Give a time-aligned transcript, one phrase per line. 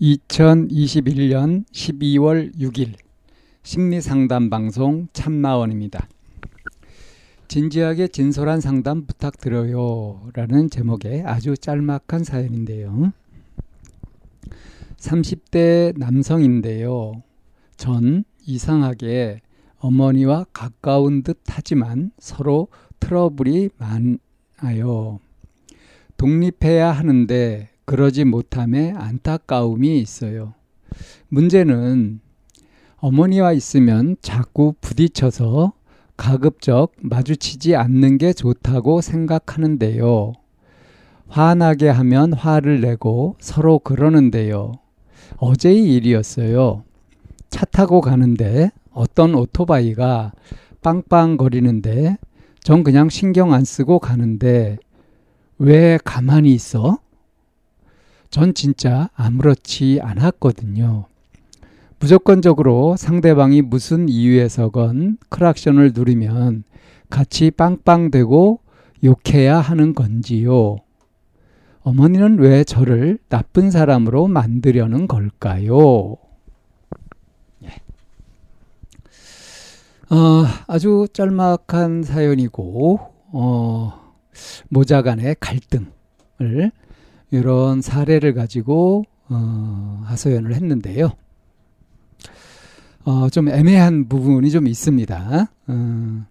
[0.00, 2.92] (2021년 12월 6일)
[3.62, 6.06] 심리상담 방송 참나원입니다.
[7.48, 13.12] 진지하게 진솔한 상담 부탁드려요 라는 제목의 아주 짤막한 사연인데요.
[14.98, 17.22] 30대 남성인데요.
[17.76, 19.40] 전 이상하게
[19.78, 22.68] 어머니와 가까운 듯 하지만 서로
[23.00, 25.20] 트러블이 많아요.
[26.18, 30.54] 독립해야 하는데 그러지 못함에 안타까움이 있어요.
[31.28, 32.20] 문제는
[32.96, 35.72] 어머니와 있으면 자꾸 부딪혀서
[36.16, 40.32] 가급적 마주치지 않는 게 좋다고 생각하는데요.
[41.28, 44.72] 화나게 하면 화를 내고 서로 그러는데요.
[45.36, 46.84] 어제의 일이었어요.
[47.50, 50.32] 차 타고 가는데 어떤 오토바이가
[50.82, 52.16] 빵빵거리는데
[52.60, 54.78] 전 그냥 신경 안 쓰고 가는데
[55.58, 56.98] 왜 가만히 있어?
[58.30, 61.06] 전 진짜 아무렇지 않았거든요.
[61.98, 66.64] 무조건적으로 상대방이 무슨 이유에서건 크락션을 누리면
[67.08, 68.60] 같이 빵빵대고
[69.04, 70.76] 욕해야 하는 건지요.
[71.82, 76.16] 어머니는 왜 저를 나쁜 사람으로 만들려는 걸까요?
[77.62, 77.68] 예.
[80.14, 82.98] 어, 아주 짤막한 사연이고,
[83.32, 84.12] 어,
[84.68, 86.72] 모자 간의 갈등을
[87.30, 91.10] 이런 사례를 가지고 어, 하소연을 했는데요.
[93.04, 95.48] 어, 좀 애매한 부분이 좀 있습니다.
[95.68, 96.26] 어,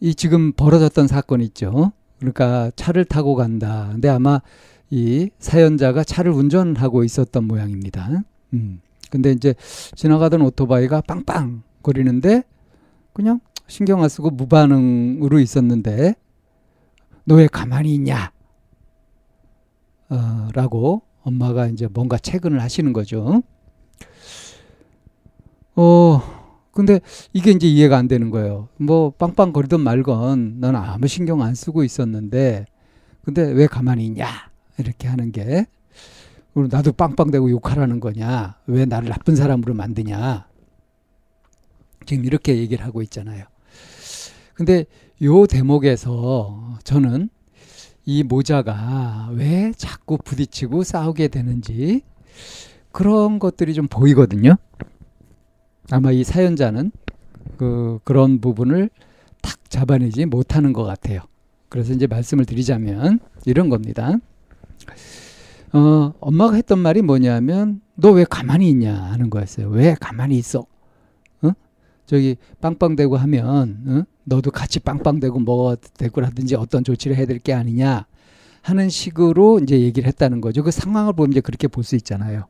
[0.00, 1.92] 이 지금 벌어졌던 사건 있죠.
[2.18, 3.88] 그러니까 차를 타고 간다.
[3.92, 4.40] 근데 아마
[4.90, 8.22] 이 사연자가 차를 운전하고 있었던 모양입니다.
[8.54, 8.80] 음.
[9.10, 9.54] 근데 이제
[9.94, 12.42] 지나가던 오토바이가 빵빵 거리는데
[13.12, 16.14] 그냥 신경 안 쓰고 무반응으로 있었는데
[17.24, 18.30] 너 왜 가만히 있냐?
[20.08, 23.42] 어, 라고 엄마가 이제 뭔가 체근을 하시는 거죠.
[25.74, 26.22] 어,
[26.72, 27.00] 근데
[27.32, 28.68] 이게 이제 이해가 안 되는 거예요.
[28.76, 32.66] 뭐 빵빵거리든 말건 난 아무 신경 안 쓰고 있었는데
[33.22, 34.26] 근데 왜 가만히 있냐?
[34.78, 35.66] 이렇게 하는 게
[36.54, 38.56] 나도 빵빵대고 욕하라는 거냐?
[38.66, 40.46] 왜 나를 나쁜 사람으로 만드냐?
[42.06, 43.44] 지금 이렇게 얘기를 하고 있잖아요.
[44.54, 44.86] 근데
[45.22, 47.28] 요 대목에서 저는
[48.06, 52.02] 이 모자가 왜 자꾸 부딪히고 싸우게 되는지
[52.92, 54.56] 그런 것들이 좀 보이거든요.
[55.90, 56.92] 아마 이 사연자는
[57.56, 58.90] 그 그런 부분을
[59.42, 61.20] 탁 잡아내지 못하는 것 같아요.
[61.68, 64.14] 그래서 이제 말씀을 드리자면 이런 겁니다.
[65.72, 69.68] 어, 엄마가 했던 말이 뭐냐면 너 왜 가만히 있냐 하는 거였어요.
[69.68, 70.60] 왜 가만히 있어?
[70.60, 70.66] 어?
[72.06, 74.02] 저기 빵빵대고 하면 어?
[74.24, 78.06] 너도 같이 빵빵대고 뭐가 대꾸라든지 어떤 조치를 해야 될 게 아니냐
[78.62, 80.62] 하는 식으로 이제 얘기를 했다는 거죠.
[80.64, 82.46] 그 상황을 보면 이제 그렇게 볼 수 있잖아요.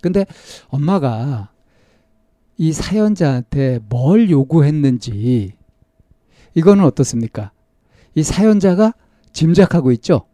[0.00, 0.24] 근데
[0.68, 1.50] 엄마가
[2.56, 5.52] 이 사연자한테 뭘 요구했는지
[6.54, 7.52] 이거는 어떻습니까?
[8.14, 8.92] 이 사연자가
[9.32, 10.26] 짐작하고 있죠.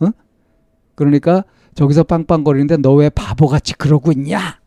[0.00, 0.08] 어?
[0.94, 1.44] 그러니까
[1.74, 4.60] 저기서 빵빵거리는데 너 왜 바보같이 그러고 있냐?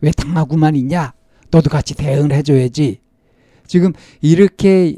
[0.00, 1.12] 왜 당하고만 있냐?
[1.52, 3.00] 너도 같이 대응을 해줘야지.
[3.66, 4.96] 지금 이렇게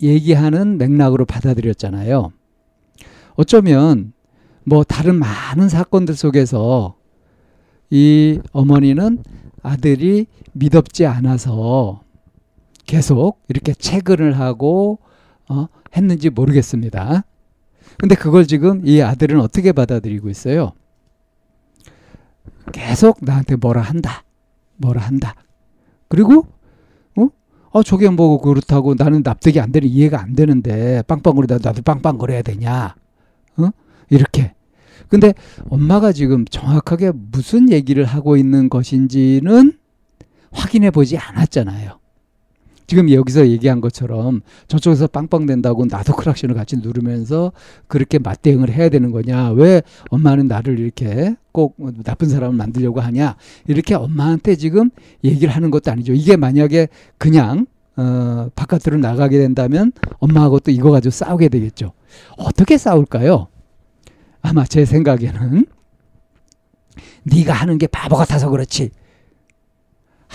[0.00, 2.32] 얘기하는 맥락으로 받아들였잖아요.
[3.34, 4.12] 어쩌면
[4.64, 6.96] 뭐 다른 많은 사건들 속에서
[7.90, 9.24] 이 어머니는
[9.62, 12.02] 아들이 믿업지 않아서
[12.84, 14.98] 계속 이렇게 채근을 하고
[15.48, 15.66] 어,
[15.96, 17.24] 했는지 모르겠습니다.
[17.98, 20.72] 근데 그걸 지금 이 아들은 어떻게 받아들이고 있어요?
[22.72, 24.24] 계속 나한테 뭐라 한다.
[24.76, 25.34] 뭐라 한다.
[26.08, 26.46] 그리고
[27.16, 27.28] 어?
[27.70, 32.94] 어 저게 뭐 그렇다고 나는 납득이 안 되는 이해가 안 되는데 빵빵거리다 나도 빵빵거려야 되냐?
[33.58, 33.70] 어?
[34.10, 34.54] 이렇게.
[35.08, 35.34] 근데
[35.68, 39.72] 엄마가 지금 정확하게 무슨 얘기를 하고 있는 것인지는
[40.50, 41.98] 확인해 보지 않았잖아요.
[42.86, 47.52] 지금 여기서 얘기한 것처럼 저쪽에서 빵빵 된다고 나도 크락션을 같이 누르면서
[47.88, 49.50] 그렇게 맞대응을 해야 되는 거냐?
[49.50, 53.36] 왜 엄마는 나를 이렇게 꼭 나쁜 사람을 만들려고 하냐?
[53.66, 54.90] 이렇게 엄마한테 지금
[55.24, 56.12] 얘기를 하는 것도 아니죠.
[56.12, 56.88] 이게 만약에
[57.18, 57.66] 그냥
[57.96, 61.92] 어, 바깥으로 나가게 된다면 엄마하고 또 이거 가지고 싸우게 되겠죠.
[62.36, 63.48] 어떻게 싸울까요?
[64.42, 65.66] 아마 제 생각에는
[67.24, 68.90] 네가 하는 게 바보 같아서 그렇지.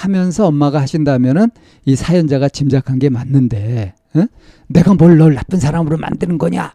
[0.01, 1.50] 하면서 엄마가 하신다면은
[1.86, 4.25] 이 사연자가 짐작한 게 맞는데 어?
[4.68, 6.74] 내가 뭘 널 나쁜 사람으로 만드는 거냐?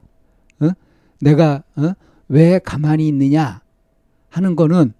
[0.60, 0.68] 어?
[1.20, 1.92] 내가 어?
[2.28, 3.60] 왜 가만히 있느냐
[4.30, 4.92] 하는 거는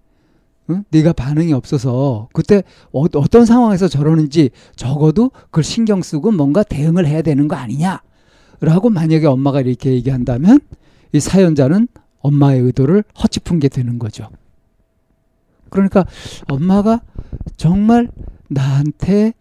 [0.67, 0.81] 어?
[0.89, 7.21] 네가 반응이 없어서 그때 어, 떤 상황에서 저러는지 적어도 그걸 신경 쓰고 뭔가 대응을 해야
[7.21, 8.01] 되는 거 아니냐?
[8.59, 10.59] 라고 만약에 엄마가 이렇게 얘기한다면
[11.13, 11.87] 이 사연자는
[12.19, 14.27] 엄마의 의도를 허치푼 게 되는 거죠.
[15.69, 16.05] 그러니까
[16.47, 17.01] 엄마가
[17.55, 18.09] 정말
[18.49, 19.33] 나한테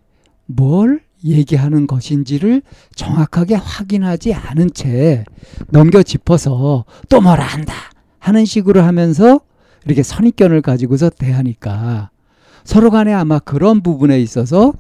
[0.47, 2.63] 뭘 얘기하는 것인지를
[2.95, 5.25] 정확하게 확인하지 않은 채
[5.69, 7.75] 넘겨 짚어서 또 뭐라 한다
[8.19, 9.41] 하는 식으로 하면서
[9.85, 12.11] 이렇게 선입견을 가지고서 대하니까
[12.65, 14.73] 서로 간에 아마 그런 부분에 있어서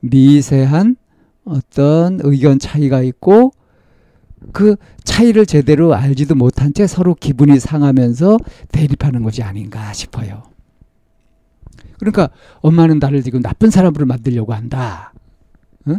[0.00, 0.96] 미세한
[1.44, 3.52] 어떤 의견 차이가 있고
[4.52, 8.38] 그 차이를 제대로 알지도 못한 채 서로 기분이 상하면서
[8.72, 10.51] 대립하는 것이 아닌가 싶어요.
[11.98, 12.30] 그러니까
[12.60, 15.12] 엄마는 나를 지금 나쁜 사람으로 만들려고 한다.
[15.86, 15.94] 어?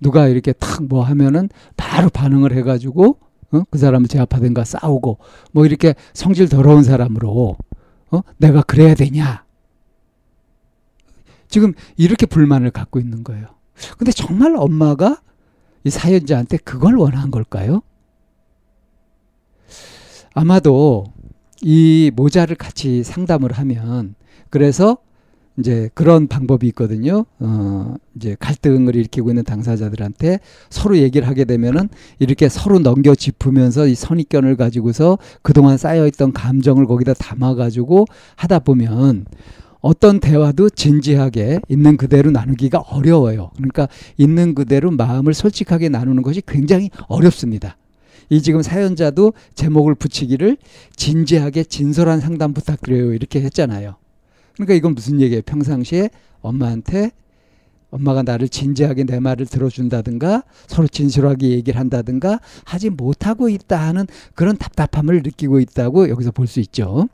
[0.00, 3.18] 누가 이렇게 탁 뭐 하면은 바로 반응을 해가지고
[3.50, 3.62] 어?
[3.70, 5.18] 그 사람을 제압하든가 싸우고
[5.52, 7.56] 뭐 이렇게 성질 더러운 사람으로
[8.10, 8.20] 어?
[8.36, 9.44] 내가 그래야 되냐?
[11.48, 13.46] 지금 이렇게 불만을 갖고 있는 거예요.
[13.96, 15.20] 근데 정말 엄마가
[15.84, 17.82] 이 사연자한테 그걸 원한 걸까요?
[20.34, 21.06] 아마도
[21.62, 24.14] 이 모자를 같이 상담을 하면
[24.50, 24.98] 그래서
[25.58, 27.26] 이제 그런 방법이 있거든요.
[27.40, 30.38] 어, 이제 갈등을 일으키고 있는 당사자들한테
[30.70, 31.88] 서로 얘기를 하게 되면은
[32.20, 38.06] 이렇게 서로 넘겨 짚으면서 이 선입견을 가지고서 그동안 쌓여있던 감정을 거기다 담아가지고
[38.36, 39.26] 하다 보면
[39.80, 43.50] 어떤 대화도 진지하게 있는 그대로 나누기가 어려워요.
[43.56, 47.76] 그러니까 있는 그대로 마음을 솔직하게 나누는 것이 굉장히 어렵습니다.
[48.30, 50.58] 이 지금 사연자도 제목을 붙이기를
[50.94, 53.14] 진지하게 진솔한 상담 부탁드려요.
[53.14, 53.96] 이렇게 했잖아요.
[54.58, 55.42] 그러니까 이건 무슨 얘기예요?
[55.42, 56.10] 평상시에
[56.40, 57.12] 엄마한테
[57.90, 64.58] 엄마가 나를 진지하게 내 말을 들어준다든가 서로 진솔하게 얘기를 한다든가 하지 못하고 있다 하는 그런
[64.58, 67.08] 답답함을 느끼고 있다고 여기서 볼 수 있죠.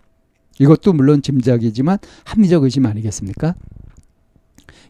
[0.59, 3.55] 이것도 물론 짐작이지만 합리적 의심 아니겠습니까?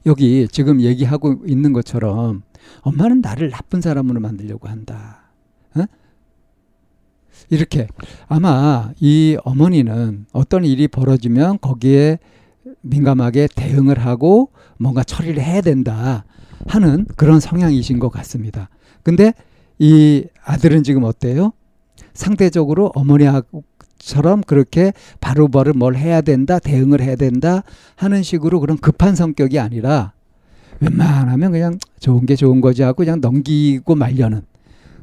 [0.07, 2.43] 여기 지금 얘기하고 있는 것처럼
[2.83, 5.23] 엄마는 나를 나쁜 사람으로 만들려고 한다.
[5.75, 5.85] 어?
[7.51, 7.89] 이렇게
[8.29, 12.19] 아마 이 어머니는 어떤 일이 벌어지면 거기에
[12.83, 16.25] 민감하게 대응을 하고 뭔가 처리를 해야 된다
[16.67, 18.69] 하는 그런 성향이신 것 같습니다.
[19.03, 19.35] 근데
[19.79, 21.53] 이 아들은 지금 어때요?
[22.13, 27.63] 상대적으로 어머니처럼 그렇게 바로바로 뭘 해야 된다, 대응을 해야 된다
[27.97, 30.13] 하는 식으로 그런 급한 성격이 아니라
[30.81, 34.43] 웬만하면 그냥 좋은 게 좋은 거지 하고 그냥 넘기고 말려는.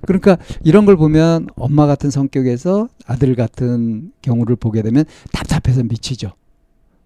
[0.01, 6.31] 그러니까 이런 걸 보면 엄마 같은 성격에서 아들 같은 경우를 보게 되면 답답해서 미치죠.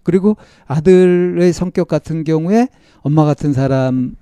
[0.06, 0.38] 그리고
[0.68, 2.70] 아들의 성격 같은 경우에
[3.02, 4.14] 엄마 같은 사람을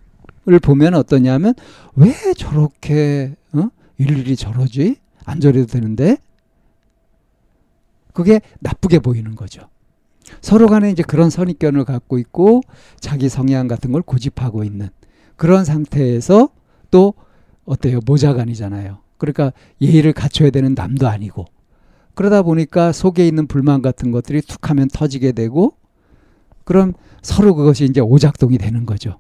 [0.62, 1.54] 보면 어떠냐면
[1.96, 3.68] 왜 저렇게 어?
[3.98, 4.96] 일일이 저러지?
[5.26, 6.18] 안 저래도 되는데
[8.14, 9.68] 그게 나쁘게 보이는 거죠.
[10.42, 12.62] 서로 간에 이제 그런 선입견을 갖고 있고
[13.02, 14.90] 자기 성향 같은 걸 고집하고 있는
[15.36, 16.50] 그런 상태에서
[16.92, 17.14] 또
[17.66, 18.00] 어때요?
[18.06, 19.00] 모자간이잖아요.
[19.18, 21.46] 그러니까 예의를 갖춰야 되는 남도 아니고
[22.14, 25.76] 그러다 보니까 속에 있는 불만 같은 것들이 툭 하면 터지게 되고
[26.64, 29.20] 그럼 서로 그것이 이제 오작동이 되는 거죠.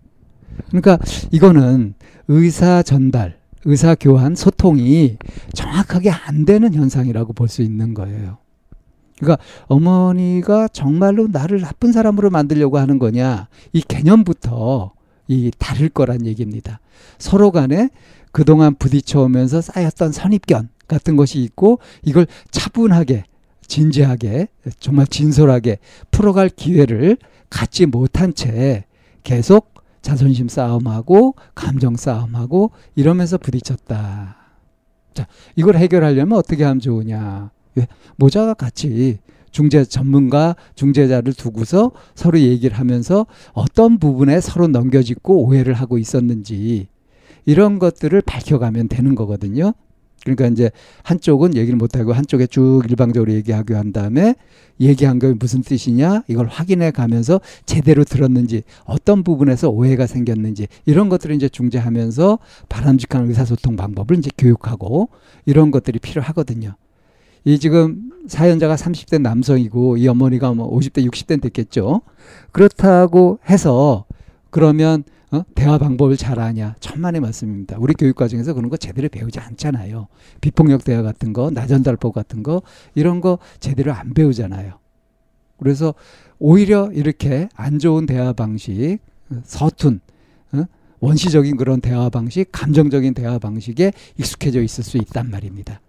[0.68, 0.98] 그러니까
[1.32, 1.96] 이거는
[2.28, 5.18] 의사 전달, 의사 교환, 소통이
[5.54, 8.38] 정확하게 안 되는 현상이라고 볼 수 있는 거예요.
[9.20, 14.92] 그러니까 어머니가 정말로 나를 나쁜 사람으로 만들려고 하는 거냐 이 개념부터
[15.28, 16.80] 이 다를 거란 얘기입니다.
[17.20, 17.90] 서로 간에
[18.32, 23.24] 그동안 부딪혀오면서 쌓였던 선입견 같은 것이 있고 이걸 차분하게
[23.68, 24.48] 진지하게
[24.80, 25.78] 정말 진솔하게
[26.12, 27.18] 풀어갈 기회를
[27.54, 28.86] 갖지 못한 채
[29.24, 34.36] 계속 자존심 싸움하고 감정 싸움하고 이러면서 부딪혔다.
[35.14, 37.52] 자, 이걸 해결하려면 어떻게 하면 좋으냐?
[37.78, 39.20] 예, 모자가 같이
[39.52, 46.88] 중재 전문가 중재자를 두고서 서로 얘기를 하면서 어떤 부분에 서로 넘겨짚고 오해를 하고 있었는지
[47.46, 49.74] 이런 것들을 밝혀가면 되는 거거든요.
[50.24, 50.72] 그러니까 이제
[51.04, 54.36] 한쪽은 얘기를 못하고 한쪽에 쭉 일방적으로 얘기하고 한 다음에
[54.80, 61.36] 얘기한 게 무슨 뜻이냐 이걸 확인해 가면서 제대로 들었는지 어떤 부분에서 오해가 생겼는지 이런 것들을
[61.36, 62.40] 이제 중재하면서
[62.70, 65.10] 바람직한 의사소통 방법을 이제 교육하고
[65.46, 66.76] 이런 것들이 필요하거든요.
[67.46, 72.02] 이 지금 사연자가 30대 남성이고 이 어머니가 뭐 50대 60대 됐겠죠.
[72.52, 74.06] 그렇다고 해서
[74.50, 75.04] 그러면
[75.34, 75.44] 어?
[75.56, 76.76] 대화 방법을 잘 아냐?
[76.80, 77.78] 천만의 말씀입니다.
[77.80, 80.08] 우리 교육 과정에서 그런 거 제대로 배우지 않잖아요.
[80.42, 82.62] 비폭력 대화 같은 거, 나전달법 같은 거
[82.94, 84.78] 이런 거 제대로 안 배우잖아요.
[85.58, 85.96] 그래서
[86.38, 89.00] 오히려 이렇게 안 좋은 대화 방식,
[89.44, 90.02] 서툰,
[90.52, 90.66] 어?
[91.00, 95.82] 원시적인 그런 대화 방식, 감정적인 대화 방식에 익숙해져 있을 수 있단 말입니다.